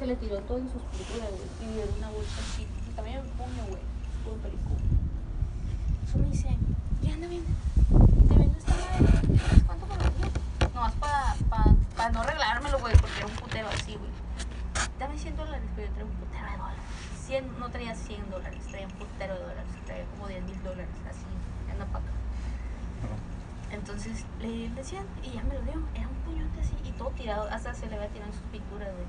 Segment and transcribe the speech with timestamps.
[0.00, 1.76] se le tiró todo en sus pinturas, güey.
[1.76, 2.66] Y en una bolsa así.
[2.88, 3.82] Y también me puño, güey.
[4.24, 4.70] Puro perico.
[6.08, 6.56] Eso me dice,
[7.02, 7.44] ya anda bien.
[8.26, 9.38] Te vendo esta madre.
[9.38, 10.72] ¿Sabes ¿Cuánto lo dio?
[10.74, 14.10] Nomás para pa, pa no regalármelo, güey, porque era un putero así, güey.
[14.98, 16.82] Dame 100 dólares, pero yo traía un putero de dólares.
[17.26, 19.70] 100, no traía 100 dólares, traía un putero de dólares.
[19.84, 21.28] Traía como 10 mil dólares, así,
[21.70, 22.08] en la paca.
[23.70, 25.76] Entonces le di el de 100 y ya me lo dio.
[25.94, 27.50] Era un puñote así y todo tirado.
[27.50, 29.06] Hasta se le va a tirar en sus pinturas, güey.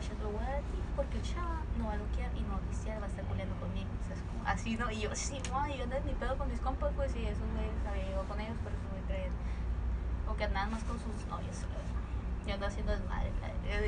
[0.00, 3.54] Ti porque el chava no va a loquear y no va va a estar culeando
[3.56, 3.88] conmigo.
[4.02, 4.90] O sea, es como así, ¿no?
[4.90, 7.46] Y yo, sí, no, y yo en mi pedo con mis compas, pues, y esos
[7.54, 9.32] güeyes ido con ellos, pero esos güeyes traían.
[10.26, 11.56] O que andaban más con sus novios.
[12.46, 13.30] Yo andaba haciendo desmadre.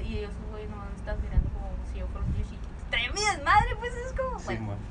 [0.05, 2.69] Y ellos, güeyes, no me estaban mirando como si yo fuera un chiquito.
[2.91, 4.83] Traía mi desmadre, pues, es como, Sí, bueno.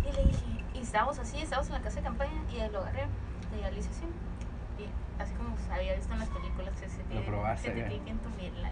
[0.00, 3.06] Y le dije, y estábamos así, estábamos en la casa de campaña y lo agarré.
[3.52, 4.06] Y le hice así.
[4.78, 4.88] Y
[5.20, 7.24] así como había visto en las películas que se te,
[7.56, 8.70] se te tiene que entumir la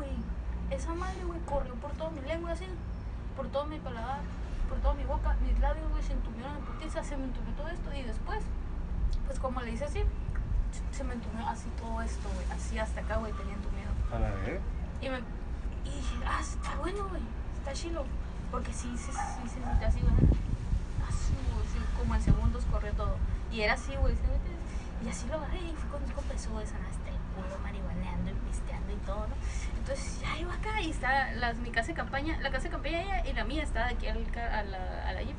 [0.00, 0.16] güey.
[0.70, 2.66] Esa madre, güey, corrió por toda mi lengua así,
[3.36, 4.20] por todo mi paladar,
[4.68, 5.36] por toda mi boca.
[5.42, 7.92] Mis labios, güey, se entumieron en putiza, se me entumió todo esto.
[7.92, 8.40] Y después,
[9.26, 10.02] pues como le hice así,
[10.92, 12.46] se me entumió así todo esto, güey.
[12.50, 13.90] Así hasta acá, güey, tenía entumido.
[14.12, 14.60] A la vez.
[15.00, 17.22] Y, me, y dije, ah, está bueno, güey,
[17.58, 18.04] está chilo.
[18.50, 20.14] Porque sí, sí, sí, se sintió así, güey.
[21.06, 23.16] Así, güey, sí, como en segundos corrió todo.
[23.52, 24.14] Y era así, güey.
[24.14, 24.22] ¿sí?
[25.04, 28.92] Y así lo agarré y fui con mis compas, güey, sanaste culo, marihuaneando y pisteando
[28.92, 29.34] y todo, ¿no?
[29.78, 32.98] Entonces ya iba acá y está las, mi casa de campaña, la casa de campaña
[32.98, 35.36] de ella y la mía está de aquí al, a la, a la jeep.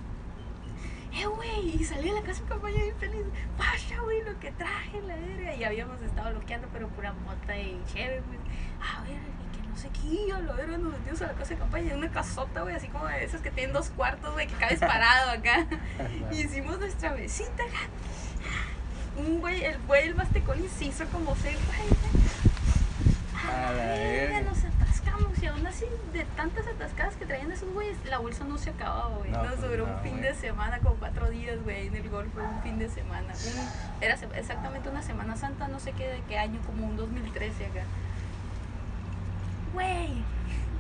[1.13, 3.25] Eh, güey, y salí de la casa de campaña bien feliz.
[3.57, 5.55] Vaya, güey, lo que traje, la verga.
[5.55, 8.39] Y habíamos estado loqueando, pero pura mota y chévere, güey.
[8.81, 11.49] A ver, y que no sé qué, a la verga nos metimos a la casa
[11.53, 11.95] de campaña.
[11.95, 15.31] Una casota, güey, así como de esas que tienen dos cuartos, güey, que cabes parado
[15.31, 15.67] acá.
[16.31, 17.89] Y hicimos nuestra mesita acá.
[19.17, 21.55] Un güey, el güey, el Basteconi se hizo como güey.
[23.49, 27.97] A la verga, nos atascamos y aún así de tantas atascadas que traían esos güeyes,
[28.05, 29.31] la bolsa no se acababa, güey.
[29.31, 32.09] No, Nos pues duró no, un fin de semana, como cuatro días, güey, en el
[32.09, 33.33] golfo, un fin de semana.
[33.33, 37.65] Un- era exactamente una Semana Santa, no sé qué, de qué año, como un 2013
[37.65, 37.83] acá.
[39.73, 40.21] Güey,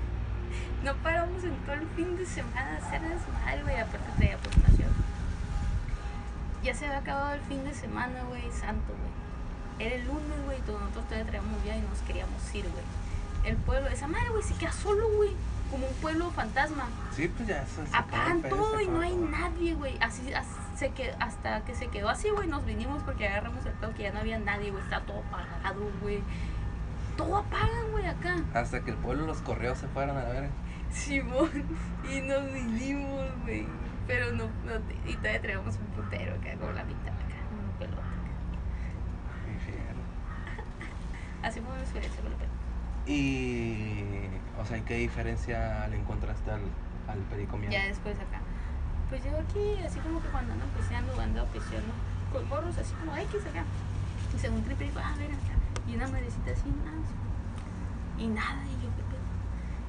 [0.83, 5.00] no paramos en todo el fin de semana a hacer desmadre, güey, aparte traía nación
[6.63, 9.87] Ya se había acabado el fin de semana, güey, santo, güey.
[9.87, 12.83] Era el lunes, güey, y todos nosotros todavía traíamos vida y nos queríamos ir, güey.
[13.43, 15.31] El pueblo, esa madre, güey, se queda solo, güey.
[15.71, 16.87] Como un pueblo fantasma.
[17.15, 19.97] Sí, pues ya se Apagan todo y no hay nadie, güey.
[20.01, 20.49] Así, así
[20.81, 24.01] se quedó, hasta que se quedó así, güey, nos vinimos porque agarramos el pedo que
[24.01, 24.83] ya no había nadie, güey.
[24.83, 26.23] Está todo apagado, güey.
[27.15, 28.35] Todo apagan, güey, acá.
[28.55, 30.49] Hasta que el pueblo los correos se fueron a la verga.
[30.91, 31.51] Simón.
[32.11, 33.67] Y nos vinimos, güey.
[34.11, 34.73] Pero no, no
[35.07, 38.31] y todavía traíamos un putero acá, como la mitad acá, un pelota acá.
[41.47, 42.51] Así fue mi experiencia con el pelo.
[43.07, 44.03] Y.
[44.59, 46.59] O sea, ¿y qué diferencia le encontraste al,
[47.07, 47.23] al?
[47.69, 48.41] Ya después acá.
[49.07, 51.93] Pues yo aquí, así como que cuando ando piseando, ando piseando
[52.33, 53.63] con morros, así como X acá.
[54.35, 55.55] Y según digo, ah, ver acá.
[55.87, 56.99] Y una madrecita así, nada.
[58.17, 59.23] Y nada, y yo, qué pedo.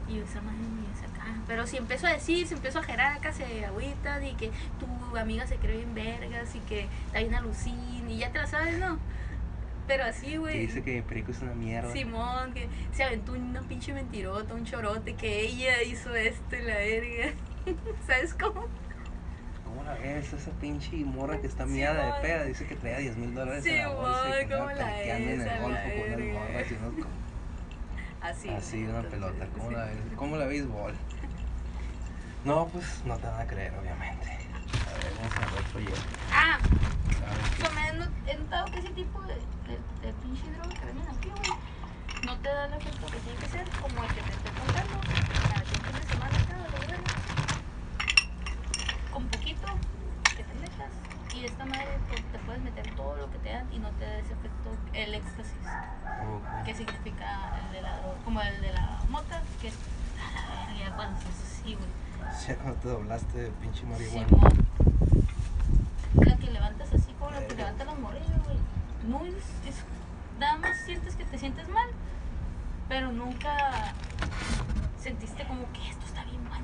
[0.07, 1.03] Y yo, esa madre ni es
[1.47, 5.17] Pero si empezó a decir, se empezó a gerar acá, se agüita, y que tu
[5.17, 8.79] amiga se cree bien vergas, y que está bien alucin, y ya te la sabes,
[8.79, 8.99] ¿no?
[9.87, 10.59] Pero así, Que güey.
[10.67, 11.93] dice que perico es una mierda.
[11.93, 16.75] Simón, que se aventó una pinche mentirota, un chorote, que ella hizo esto y la
[16.77, 17.33] verga.
[18.07, 18.65] ¿Sabes cómo?
[19.65, 20.33] ¿Cómo la ves?
[20.33, 22.45] Esa pinche morra que está miada de peda.
[22.45, 25.27] Dice que traía 10 mil dólares en Simón, la bolsa y que ¿cómo la en
[25.27, 26.33] ves a el la golfo con las verga?
[26.41, 27.11] morras y unos co-
[28.23, 28.49] Así.
[28.51, 29.47] Así, una pelota.
[29.57, 29.75] ¿Cómo sí.
[29.75, 29.97] la ves?
[30.17, 30.95] ¿Cómo la béisbol?
[32.45, 34.27] No, pues no te van a creer, obviamente.
[34.27, 35.97] A ver, vamos a ver otro hielo.
[36.33, 36.59] Ah,
[37.59, 40.85] yo me he not- he notado que ese tipo de, de, de pinche droga que
[40.87, 44.23] venden aquí, güey, no te da el efecto que tiene que ser, como el que
[44.23, 44.95] te estoy contando.
[44.99, 46.99] A ti fin de semana la verga.
[49.13, 49.67] Con poquito
[50.37, 50.93] que te metas.
[51.35, 54.05] Y esta madre pues, te puedes meter todo lo que te dan y no te
[54.05, 55.55] da ese efecto, el éxtasis.
[56.23, 56.65] Ok.
[56.65, 59.75] que significa el de la droga, como el de la mota, que es
[60.19, 61.89] a la verga cuando se hace así, güey.
[62.49, 64.29] Ya no te doblaste de pinche marihuana.
[64.29, 64.53] Simón.
[66.15, 68.59] La que levantas así como la que levantan los morrillos, güey.
[69.09, 69.35] No es,
[69.69, 69.85] es-
[70.39, 71.89] nada más sientes que te sientes mal,
[72.89, 73.57] pero nunca
[74.99, 76.63] sentiste como que esto está bien mal.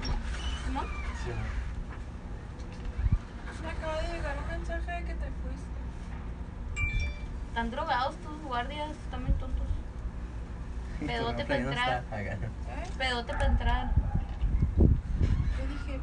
[0.72, 0.80] ¿No?
[0.82, 1.30] Sí,
[3.62, 5.68] Me acaba de llegar un mensaje de que te fuiste.
[7.48, 9.66] Están drogados tus guardias, están bien tontos.
[11.06, 12.04] Pedote Tu pa' nombre ya no entrar.
[12.20, 12.88] ¿Eh?
[12.98, 13.92] Pedote para entrar.
[14.78, 16.00] Yo dije,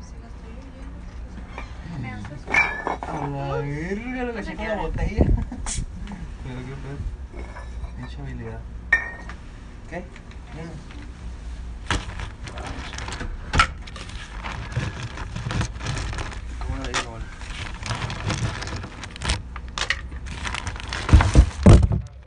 [0.00, 0.98] si la estoy oyendo,
[1.54, 2.40] pues, me haces
[3.08, 3.26] A
[4.24, 5.24] la la botella.
[6.44, 8.22] Pero qué pedo.
[8.22, 8.60] Habilidad.
[9.90, 10.04] ¿Qué?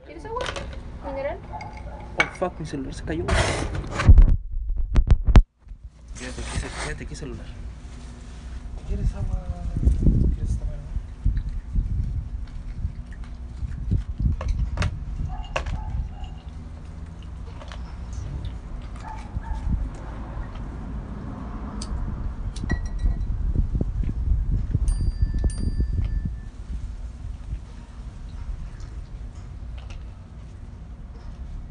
[0.06, 0.44] ¿Quieres agua?
[1.06, 1.38] ¿Mineral?
[2.22, 3.26] Oh fuck, mi celular se cayó.
[6.18, 7.46] Quédate aquí, ce- quédate aquí celular.
[8.88, 9.40] ¿Quieres agua?
[10.36, 10.90] ¿Quieres tomar agua?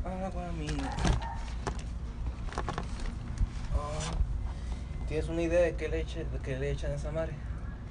[0.05, 0.91] Agua mina.
[3.77, 7.33] Oh, ¿Tienes una idea de qué le, eche, de qué le echan a esa madre?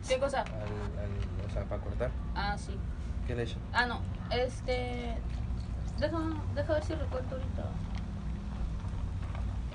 [0.07, 0.43] ¿Qué cosa?
[0.43, 2.09] Al, al, o sea, para cortar.
[2.33, 2.79] Ah, sí.
[3.27, 3.59] ¿Qué le echan?
[3.73, 3.99] Ah, no.
[4.31, 5.13] Este.
[5.99, 6.17] Deja,
[6.55, 7.63] deja ver si recuerdo ahorita.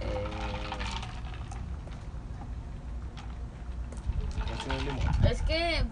[0.01, 0.27] Eh,
[5.31, 5.85] es que.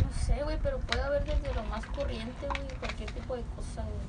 [0.00, 3.82] No sé, güey, pero puede haber desde lo más corriente, güey, cualquier tipo de cosa,
[3.82, 4.06] güey.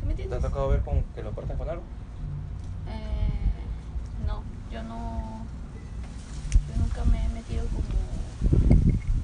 [0.00, 1.82] ¿Sí me ¿Te ha tocado ver con, que lo cortan con algo?
[2.88, 5.46] Eh, no, yo no.
[6.68, 7.86] Yo nunca me he metido como.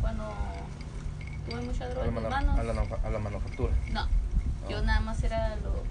[0.01, 0.33] Cuando
[1.49, 2.59] tuve mucha A droga la, en mis manos.
[2.59, 3.73] a la, a la manufactura.
[3.91, 4.07] No,
[4.69, 5.83] yo nada más era a lo,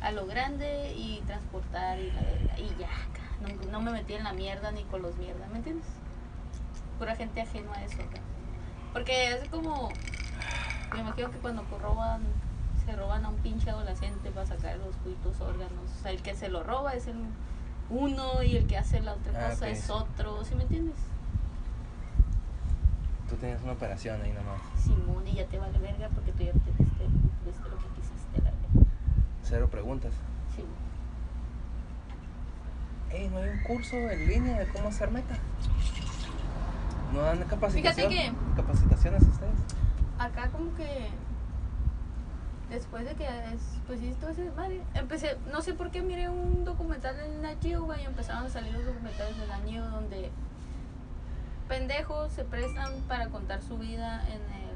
[0.00, 2.88] a lo grande y transportar y, la verga, y ya,
[3.40, 5.86] no, no me metí en la mierda ni con los mierdas, ¿me entiendes?
[6.98, 8.20] Pura gente ajena a eso, acá.
[8.92, 9.90] Porque es como,
[10.92, 12.22] me imagino que cuando roban,
[12.84, 16.34] se roban a un pinche adolescente para sacar los cuitos órganos, o sea, el que
[16.34, 17.16] se lo roba es el
[17.90, 20.96] uno y el que hace la otra Ah, cosa es otro, ¿sí me entiendes?
[23.28, 24.60] Tú tienes una operación ahí nomás.
[24.82, 27.04] Simón y ya te vale verga porque tú ya te diste,
[27.44, 28.90] diste lo que quisiste, la verga.
[29.42, 30.12] Cero preguntas.
[30.54, 30.70] Simón.
[33.10, 35.36] Ey, ¿no hay un curso en línea de cómo hacer meta?
[37.12, 38.08] ¿No dan capacitación?
[38.08, 39.54] que- capacitaciones ustedes?
[40.18, 41.08] acá como que
[42.70, 46.28] después de que es- pues hice todo ese desmadre, empecé, no sé por qué miré
[46.28, 50.30] un documental en Geo, güey, y empezaron a salir los documentales de Nat Geo donde
[51.68, 54.70] pendejos se prestan para contar su vida en el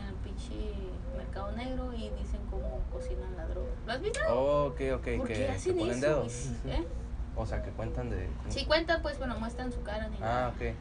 [0.00, 0.54] en el pinche
[1.16, 3.68] mercado negro y dicen cómo cocinan la droga.
[3.86, 4.20] ¿Lo has visto?
[4.30, 6.00] Oh, ok, ok, ¿Por que qué ponen eso?
[6.06, 6.50] dedos.
[6.66, 6.86] ¿Eh?
[7.38, 8.28] O sea, que cuentan de...
[8.48, 10.46] Si cuentan, pues, bueno, muestran su cara ni nada.
[10.46, 10.74] Ah, ok.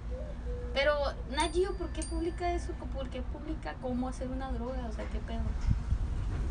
[0.73, 0.93] Pero,
[1.35, 2.73] Nat Geo, ¿por qué publica eso?
[2.93, 4.85] ¿Por qué publica cómo hacer una droga?
[4.89, 5.41] O sea, ¿qué pedo?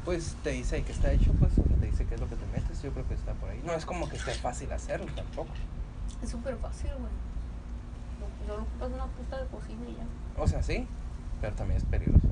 [0.04, 2.80] Pues te dice que está hecho, pues, te dice qué es lo que te metes,
[2.82, 3.60] yo creo que está por ahí.
[3.64, 5.50] No es como que esté fácil hacerlo tampoco.
[6.22, 7.10] Es súper fácil, güey.
[8.20, 10.40] Lo- Solo ocupas una puta de cocina y ya.
[10.42, 10.86] O sea, sí,
[11.40, 12.26] pero también es peligroso.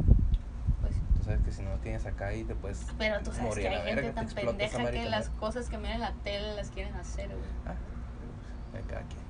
[1.25, 3.69] Sabes que si no lo tienes acá ahí te puedes Pero tú sabes morir que
[3.69, 6.95] hay gente te tan pendeja que las cosas que miran en la tele las quieren
[6.97, 7.41] hacer, güey.
[7.67, 7.75] Ah,
[8.87, 9.25] cada quien.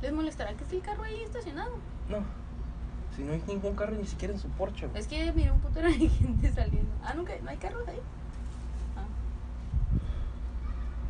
[0.00, 1.72] ¿Les molestará que esté el carro ahí estacionado?
[2.08, 2.24] No,
[3.16, 4.86] si no hay ningún carro ni siquiera en su porche.
[4.86, 5.00] güey.
[5.00, 6.92] Es que miré un putero de gente saliendo.
[7.02, 8.00] Ah, nunca, no hay carros ahí.
[8.96, 9.06] Ah.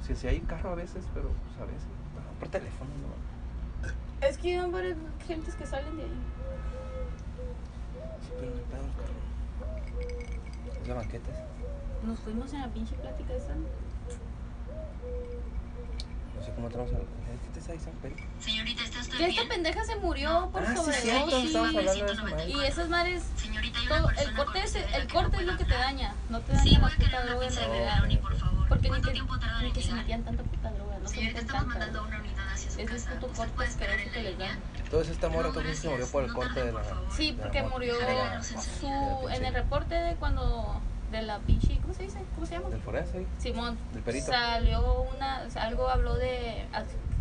[0.06, 1.88] Sí, sí hay carro a veces, pero pues, a veces.
[2.14, 4.26] no, por teléfono, no.
[4.26, 4.96] Es que hay varias
[5.26, 6.20] gentes que salen de ahí.
[8.38, 10.80] Sí, pero no hay pedo el carro.
[10.82, 11.34] Es de banquetes.
[12.04, 13.54] Nos fuimos en la pinche plática esa.
[16.34, 18.16] No sé cómo entramos a la banquetes ahí, San Pedro.
[18.38, 21.50] Señorita, ¿está usted Que esta pendeja se murió por Ah, sí, cierto, sobredosis.
[22.10, 22.48] eso, madre.
[22.50, 25.42] y esas madres Señorita, hay una todo, el corte es, la el no corte es
[25.44, 27.46] lo que te daña, no te daña Sí, la voy a querer puta una droga
[27.48, 28.68] pizza de pepperoni, por favor.
[28.68, 30.00] Porque ni ¿Cuánto que, tiempo tardan ni en que se llegar?
[30.02, 33.10] metían tanta puta droga, no se Señorita, estamos mandando una unidad hacia su Es casa.
[33.14, 34.48] puto ¿Usted corte esperar en que la les dan.
[34.48, 34.60] línea?
[34.86, 36.82] Entonces esta morra entonces se murió por el corte de la.
[37.10, 38.56] Sí, la porque murió la- Su-
[39.26, 42.20] la en el reporte de cuando, de la pinche, ¿cómo se dice?
[42.36, 42.68] ¿Cómo se llama?
[42.70, 43.26] Del forense.
[43.38, 44.26] Simón, Del perito.
[44.26, 46.66] salió una, algo habló de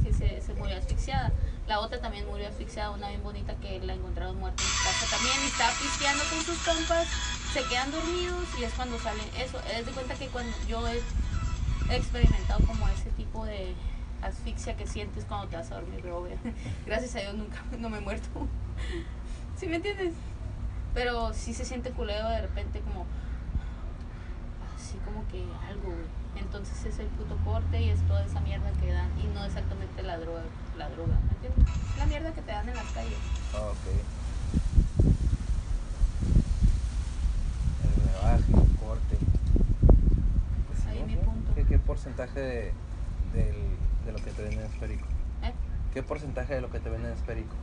[0.04, 1.32] que se, se murió asfixiada.
[1.68, 5.16] La otra también murió asfixiada, una bien bonita que la encontraron muerta en su casa
[5.18, 5.36] también.
[5.44, 7.08] Y estaba pisteando con sus compas,
[7.52, 9.60] se quedan dormidos y es cuando sale eso.
[9.76, 11.02] Es de cuenta que cuando yo he
[11.90, 13.74] experimentado como ese tipo de
[14.28, 16.36] asfixia que sientes cuando te vas a dormir, pero obvio,
[16.86, 18.28] gracias a Dios nunca no me he muerto.
[19.58, 20.14] ¿Sí me entiendes?
[20.94, 23.06] Pero sí se siente culero de repente como
[24.76, 26.08] así como que algo, güey.
[26.38, 30.04] Entonces es el puto corte y es toda esa mierda que dan y no exactamente
[30.04, 30.42] la droga,
[30.78, 31.66] la droga, ¿me entiendes?
[31.98, 33.18] La mierda que te dan en las calles.
[33.54, 33.88] Ah, ok.
[37.84, 39.18] El rebaje, el corte.
[40.68, 41.06] Pues Ahí ¿no?
[41.08, 41.54] mi punto.
[41.56, 42.74] ¿Qué, qué porcentaje de,
[43.34, 45.06] del- de lo que te venden es perico?
[45.44, 45.54] ¿Eh?
[45.94, 47.56] ¿Qué porcentaje de lo que te venden es perico?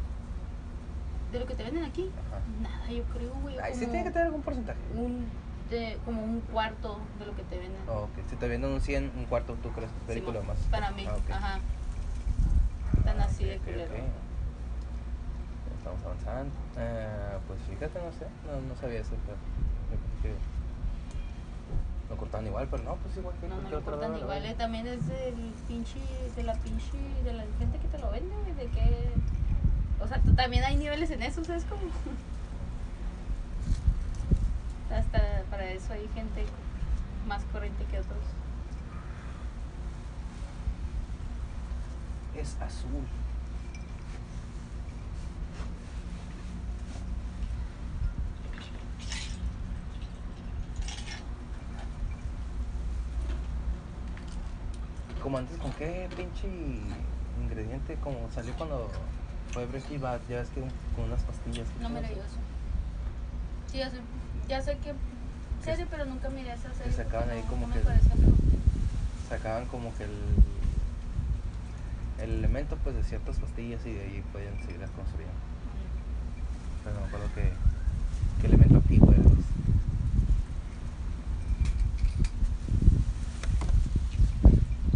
[1.31, 2.43] De lo que te venden aquí, Ajá.
[2.61, 3.59] nada, yo creo, güey.
[3.59, 4.81] Ay, sí tiene que tener algún porcentaje.
[4.95, 5.27] un
[5.71, 7.81] te, como un cuarto de lo que te venden.
[7.89, 8.11] Oh, ok.
[8.29, 9.91] Si te venden un 100, un cuarto, ¿tú crees?
[10.07, 10.67] Película Simón, más.
[10.67, 11.61] Para mí, Ah, ajá.
[13.05, 13.95] Tan así de culero.
[15.79, 16.53] Estamos avanzando.
[16.77, 18.27] Eh, pues fíjate, no sé.
[18.47, 19.39] No, no sabía eso, pero
[20.23, 20.35] que
[22.13, 24.87] lo cortaban igual, pero no, pues igual que No, no lo cortan igual, eh, también
[24.87, 25.99] es del pinche,
[26.37, 26.93] de la pinche,
[27.25, 29.11] de la gente que te lo vende, güey, de que,
[29.99, 31.81] o sea, tú- también hay niveles en eso, ¿sabes cómo?
[34.95, 36.45] Hasta para eso hay gente
[37.27, 38.19] más corriente que otros.
[42.37, 43.07] Es azul.
[55.33, 56.47] Como antes, ¿con qué pinche
[57.43, 58.91] ingrediente como salió cuando
[59.55, 60.21] fue Breaking Bad?
[60.29, 60.61] Ya ves que
[60.95, 61.67] con unas pastillas.
[61.81, 62.21] No eso.
[63.67, 63.97] Sí, ya sé,
[64.47, 64.93] ya sé que
[65.65, 66.93] serie, pero nunca miré esa serie.
[66.93, 67.81] sacaban ahí no- como no que-.
[69.31, 70.11] Sacaban como que el,
[72.21, 75.33] el elemento pues de ciertas pastillas y de ahí podían seguirlas construyendo.
[76.85, 77.53] Pero no me acuerdo qué,
[78.43, 79.23] qué elemento activo era.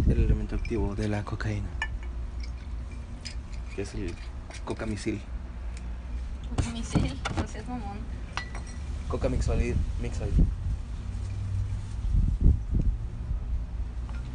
[0.07, 1.69] El elemento activo de la cocaína.
[3.73, 4.13] Que es el
[4.65, 5.21] cocamisil.
[6.67, 7.99] Un misil, no seas mamón.
[9.07, 9.75] Cocamixolid.
[10.01, 10.33] Mixoid.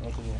[0.00, 0.38] No, pues mira.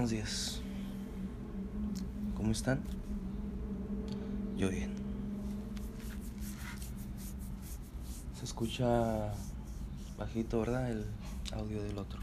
[0.00, 0.62] Buenos días.
[2.34, 2.80] ¿Cómo están?
[4.56, 4.94] Yo bien.
[8.38, 9.34] Se escucha
[10.16, 10.90] bajito, ¿verdad?
[10.90, 11.04] El
[11.52, 12.18] audio del otro.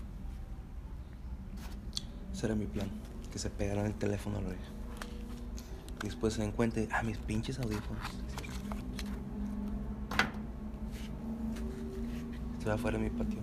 [2.33, 2.89] Ese era mi plan,
[3.31, 4.53] que se pegaran el teléfono a la.
[4.53, 8.03] Y después se den cuenta, ah, mis pinches audífonos.
[12.57, 13.41] Estoy afuera de mi patio,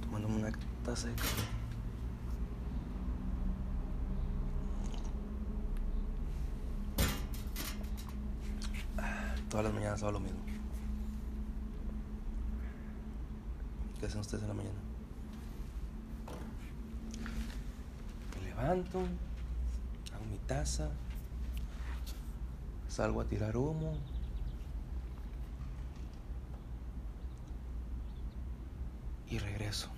[0.00, 0.50] tomándome una
[0.84, 1.60] taza de café.
[9.02, 10.38] Ah, Todas las mañanas hago lo mismo.
[13.98, 14.78] ¿Qué hacen ustedes en la mañana?
[18.36, 20.90] Me levanto, hago mi taza,
[22.88, 23.94] salgo a tirar humo.
[29.28, 29.88] Y regreso.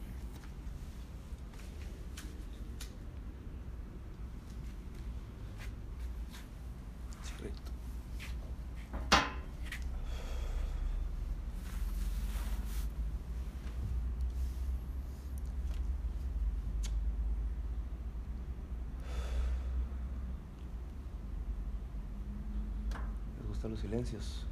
[23.63, 24.47] ¿Les gustan los silencios?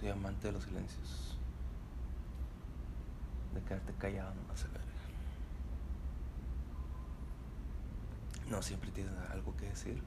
[0.00, 1.38] Soy amante de los silencios.
[3.54, 4.66] De quedarte callado nomás.
[8.50, 10.02] No siempre tienes algo que decir.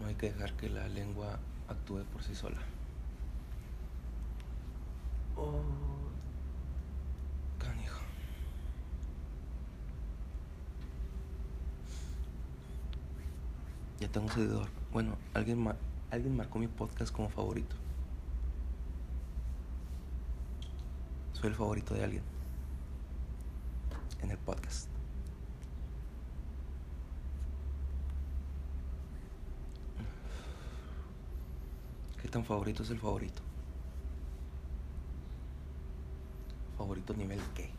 [0.00, 2.58] No hay que dejar que la lengua actúe por sí sola.
[5.38, 5.60] Oh,
[7.58, 8.00] canijo.
[14.00, 14.68] Ya tengo un seguidor.
[14.92, 15.76] Bueno, alguien, ma-
[16.10, 17.76] alguien marcó mi podcast como favorito.
[21.32, 22.22] Soy el favorito de alguien.
[24.22, 24.88] En el podcast.
[32.20, 33.42] ¿Qué tan favorito es el favorito?
[36.76, 37.70] ¿Favorito nivel qué?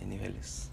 [0.00, 0.70] En niveles.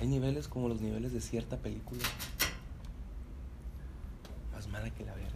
[0.00, 2.04] Hay niveles como los niveles de cierta película.
[4.52, 5.28] Más mala que la verga.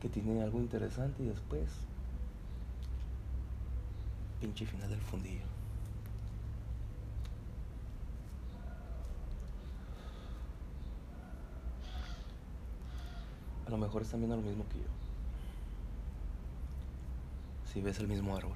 [0.00, 1.68] Que tiene algo interesante y después.
[4.40, 5.46] Pinche final del fundillo.
[13.66, 14.84] A lo mejor están viendo lo mismo que yo.
[17.72, 18.52] Si ves el mismo árbol.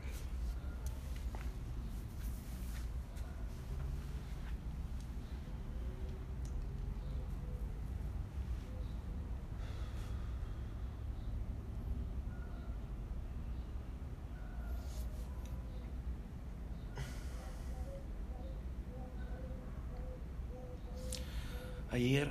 [21.98, 22.28] Ayer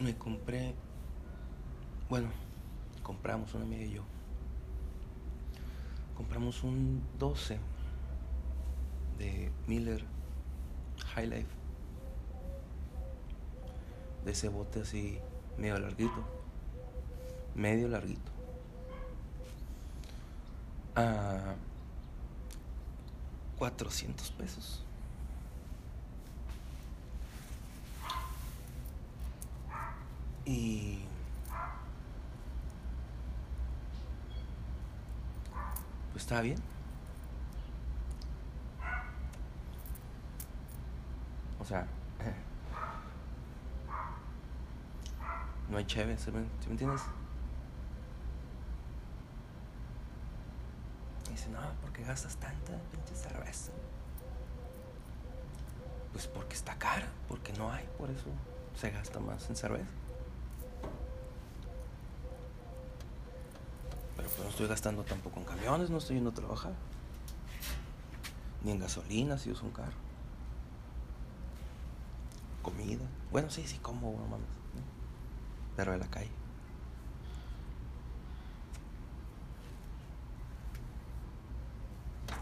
[0.00, 0.74] me compré,
[2.08, 2.30] bueno,
[3.00, 4.02] compramos una amiga y yo.
[6.16, 7.60] Compramos un 12
[9.18, 10.04] de Miller
[11.14, 11.54] High Life.
[14.24, 15.20] De ese bote así
[15.56, 16.24] medio larguito.
[17.54, 18.32] Medio larguito.
[20.96, 21.54] A
[23.60, 24.84] 400 pesos.
[30.50, 30.98] Y
[36.10, 36.58] pues estaba bien.
[41.60, 41.86] O sea,
[45.70, 47.02] no hay chévere, ¿sí me, ¿sí me entiendes?
[51.28, 53.70] Y dice, no, ¿por qué gastas tanta pinche cerveza?
[56.12, 58.26] Pues porque está cara, porque no hay, por eso
[58.74, 59.99] se gasta más en cerveza.
[64.38, 66.72] No estoy gastando tampoco en camiones, no estoy yendo a trabajar.
[68.62, 69.96] Ni en gasolina si uso un carro.
[72.62, 73.06] Comida.
[73.30, 74.46] Bueno, sí, sí, como, no mames.
[75.76, 76.30] Pero de la calle.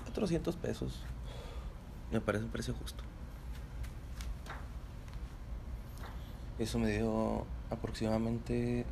[0.05, 1.03] Cuatrocientos pesos.
[2.11, 3.05] Me parece un precio justo.
[6.59, 8.85] Eso me dio aproximadamente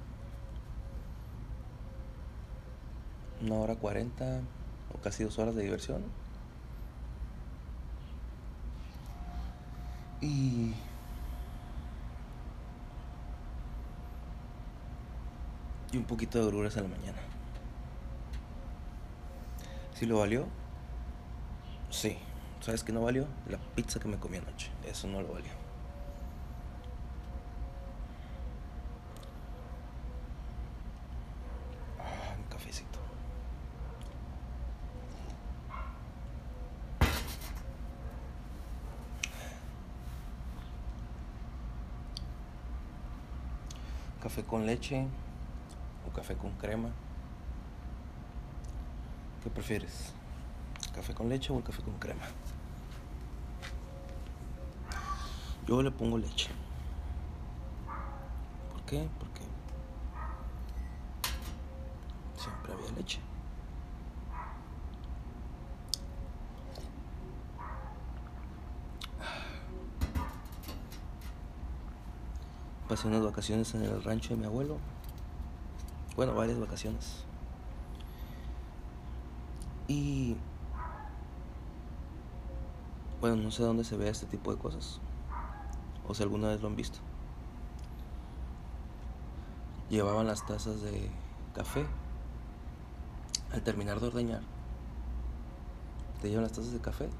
[3.42, 4.40] una hora cuarenta
[4.94, 6.02] o casi dos horas de diversión.
[10.20, 10.74] Y
[15.92, 17.18] y un poquito de gruras a la mañana.
[19.94, 20.46] ¿Sí lo valió?
[21.90, 22.18] Sí.
[22.60, 23.26] ¿Sabes qué no valió?
[23.48, 24.70] La pizza que me comí anoche.
[24.84, 25.52] Eso no lo valió.
[32.00, 32.98] Ah, mi cafecito.
[44.36, 45.06] Café con leche
[46.06, 46.90] o café con crema.
[49.42, 50.12] ¿Qué prefieres?
[50.94, 52.20] ¿Café con leche o el café con crema?
[55.66, 56.50] Yo le pongo leche.
[58.72, 59.08] ¿Por qué?
[59.18, 59.40] Porque
[62.36, 63.25] siempre había leche.
[72.96, 74.78] Pasé unas vacaciones en el rancho de mi abuelo.
[76.16, 77.26] Bueno, varias vacaciones.
[79.86, 80.34] Y...
[83.20, 84.98] Bueno, no sé dónde se ve este tipo de cosas.
[86.08, 87.00] O si alguna vez lo han visto.
[89.90, 91.10] Llevaban las tazas de
[91.54, 91.86] café.
[93.52, 94.40] Al terminar de ordeñar.
[96.22, 97.10] Te llevan las tazas de café.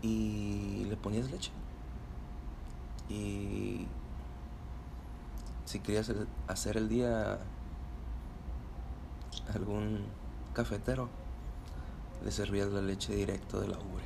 [0.00, 1.50] Y le ponías leche.
[3.10, 3.86] Y
[5.64, 6.12] si querías
[6.46, 7.40] hacer el día
[9.52, 10.06] algún
[10.54, 11.08] cafetero,
[12.24, 14.04] le servías la leche directo de la ubre.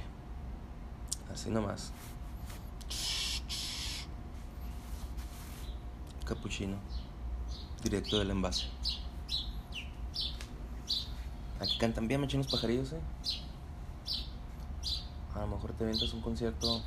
[1.33, 1.93] Así nomás.
[6.25, 6.77] Capuchino.
[7.83, 8.67] Directo del envase.
[11.61, 13.01] Aquí cantan bien machinos pajarillos, eh.
[15.35, 16.83] A lo mejor te ventas un concierto.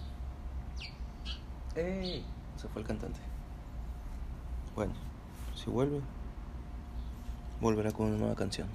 [1.78, 3.20] Se fue el cantante.
[4.76, 4.94] Bueno,
[5.54, 6.02] si vuelve,
[7.62, 8.68] volverá con una nueva canción.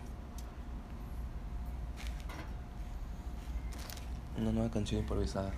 [4.39, 5.51] Una nueva canción improvisada.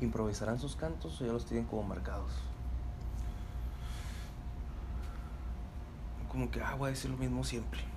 [0.00, 2.32] ¿Improvisarán sus cantos o ya los tienen como marcados?
[6.30, 7.93] Como que, ah, voy decir lo mismo siempre.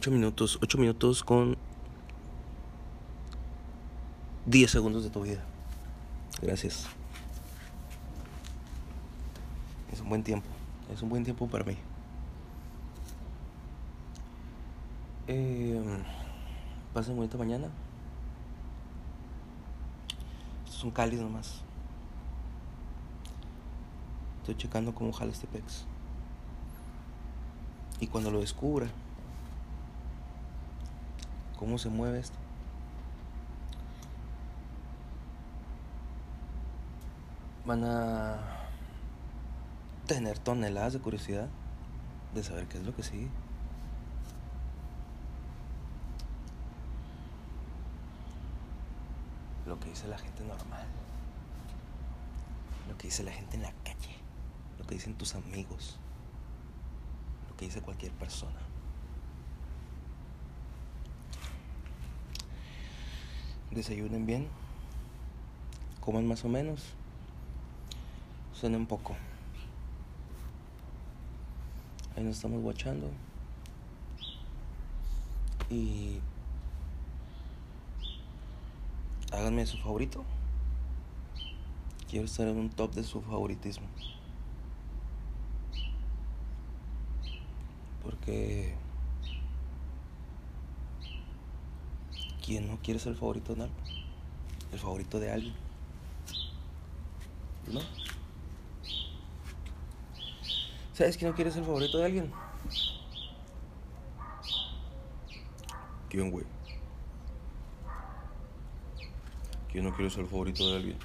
[0.00, 1.58] Ocho minutos, ocho minutos con
[4.46, 5.44] 10 segundos de tu vida.
[6.40, 6.86] Gracias.
[9.92, 10.48] Es un buen tiempo.
[10.90, 11.76] Es un buen tiempo para mí.
[15.26, 15.82] Eh,
[16.94, 17.68] pasen bonita mañana.
[20.64, 21.60] Esto es un cálido nomás.
[24.38, 25.84] Estoy checando cómo jala este pex.
[28.00, 28.88] Y cuando lo descubra,
[31.60, 32.38] cómo se mueve esto,
[37.66, 38.38] van a
[40.06, 41.48] tener toneladas de curiosidad
[42.34, 43.28] de saber qué es lo que sigue.
[49.66, 50.86] Lo que dice la gente normal.
[52.88, 54.16] Lo que dice la gente en la calle.
[54.78, 55.98] Lo que dicen tus amigos.
[57.50, 58.69] Lo que dice cualquier persona.
[63.70, 64.48] Desayunen bien.
[66.00, 66.94] Coman más o menos.
[68.52, 69.14] Cenen poco.
[72.16, 73.10] Ahí nos estamos watchando.
[75.70, 76.18] Y
[79.32, 80.24] háganme su favorito.
[82.08, 83.86] Quiero estar en un top de su favoritismo.
[88.02, 88.74] Porque
[92.50, 93.74] ¿quién no quiere ser el favorito de algo?
[94.72, 95.54] El favorito de alguien.
[97.68, 97.80] ¿No?
[100.92, 102.32] ¿Sabes quién no quiere ser el favorito de alguien?
[106.08, 106.44] ¿Quién, güey?
[109.70, 110.98] ¿Quién no quiere ser el favorito de alguien?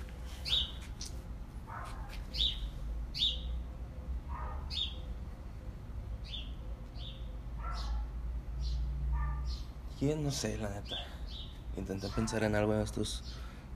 [10.00, 10.24] ¿Quién?
[10.24, 11.15] No sé, la neta.
[11.78, 13.24] Intenté pensar en algo en estos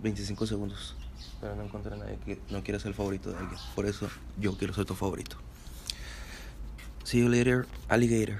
[0.02, 0.96] 25 segundos,
[1.42, 3.60] pero no encontré a nadie que no quiera ser el favorito de alguien.
[3.76, 4.08] Por eso
[4.40, 5.38] yo quiero ser tu favorito.
[7.04, 8.40] See you later, alligator.